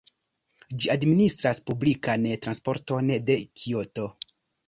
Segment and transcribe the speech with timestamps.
[0.83, 4.07] Ĝi administras publikan transporton de Kioto.